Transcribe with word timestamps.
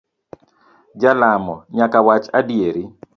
Jalamo 1.01 1.55
nyaka 1.75 1.97
wach 2.07 2.27
adieri. 2.39 2.83